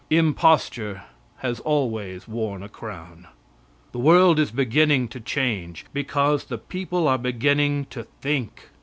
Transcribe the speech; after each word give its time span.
Imposture 0.09 1.03
has 1.41 1.59
always 1.59 2.27
worn 2.27 2.63
a 2.63 2.67
crown. 2.69 3.27
The 3.91 3.99
world 3.99 4.39
is 4.39 4.49
beginning 4.49 5.09
to 5.09 5.19
change 5.19 5.85
because 5.93 6.45
the 6.45 6.57
people 6.57 7.07
are 7.07 7.19
beginning 7.19 7.85
to 7.91 8.05
think. 8.19 8.69